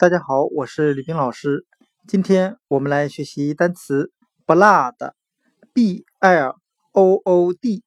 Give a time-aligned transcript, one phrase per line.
[0.00, 1.66] 大家好，我是李冰老师。
[2.06, 4.12] 今天我们来学习单词
[4.46, 6.54] blood，b l
[6.92, 7.82] o o d，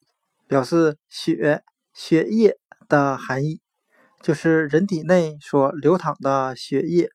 [0.45, 1.63] 表示血、
[1.93, 2.57] 血液
[2.89, 3.61] 的含义，
[4.21, 7.11] 就是人体内所流淌的血液。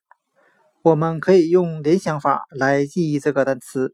[0.81, 3.93] 我们可以用联想法来记忆这个单词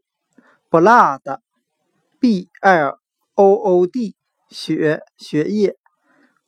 [0.70, 2.98] blood，b l
[3.34, 4.16] o o d，
[4.48, 5.76] 血、血液。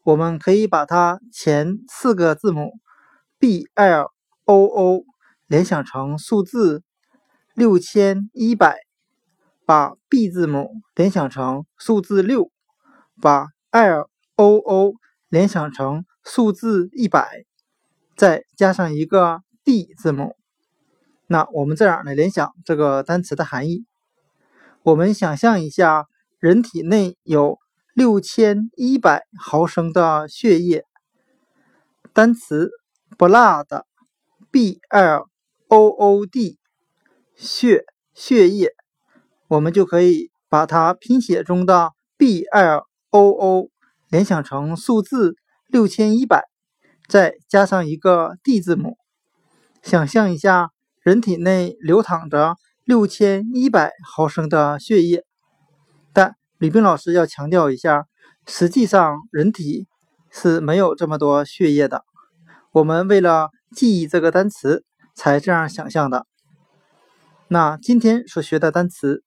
[0.02, 2.73] 我们可以把它前四个字母
[3.38, 4.12] B L
[4.46, 5.05] O O
[5.46, 6.82] 联想成数字
[7.55, 8.78] 六千一百，
[9.66, 12.50] 把 B 字母联想成数字六，
[13.20, 14.95] 把 L O O
[15.28, 17.45] 联想成数字一百，
[18.16, 20.34] 再加上一个 D 字母。
[21.27, 23.84] 那我们这样来联想这个单词的含义。
[24.83, 26.06] 我们想象一下，
[26.38, 27.58] 人体内有。
[27.97, 30.84] 六千一百毫升的血液，
[32.12, 32.69] 单词
[33.17, 33.84] Blood
[34.56, 35.26] b l
[35.68, 36.56] o o d，
[37.34, 38.70] 血血液，
[39.48, 43.68] 我们就可以把它拼写中的 b l o o
[44.08, 46.46] 联想成数字六千一百，
[47.06, 48.96] 再加上一个 d 字母，
[49.82, 50.70] 想象一下
[51.02, 55.27] 人体内流淌着六千一百毫升的血液。
[56.14, 58.06] 但李冰老师要强调一下，
[58.46, 59.86] 实际上人体
[60.30, 62.06] 是没有这么多血液的。
[62.72, 66.27] 我们为了记忆这个单词才这样想象的。
[67.48, 69.22] 那今天所学的单词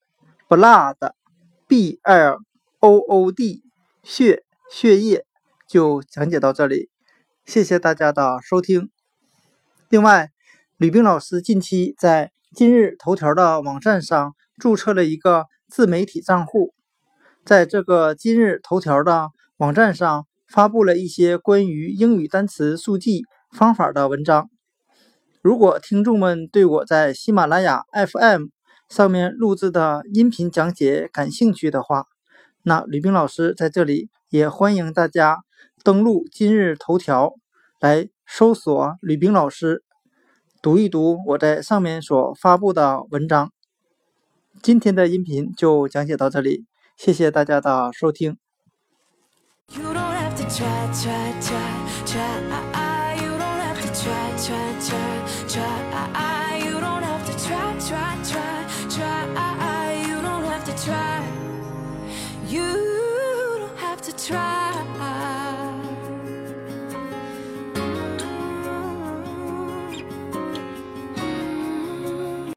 [0.48, 2.40] blood，b l
[2.80, 3.62] o o d，
[4.02, 5.24] 血血液
[5.68, 6.90] 就讲解到这里。
[7.46, 8.90] 谢谢大家的收听。
[9.88, 10.32] 另外，
[10.78, 16.74] 吕冰老师近期在今日头条的网站上注册了一个自媒体账户。
[17.46, 24.50] 在这个今日头条的网站上发布了一些关于英语单词速记方法的文章。
[25.42, 28.48] 如果听众们对我在喜马拉雅 FM
[28.90, 32.06] 上面录制的音频讲解感兴趣的话，
[32.64, 35.40] 那吕冰老师在这里也欢迎大家
[35.84, 37.34] 登录今日头条
[37.80, 39.84] 来搜索吕冰老师，
[40.62, 43.52] 读一读我在上面所发布的文章。
[44.62, 46.66] 今天的音频就讲解到这里。
[46.98, 48.38] 谢谢大家的收听。
[52.06, 53.29] try
[53.92, 56.39] try try try try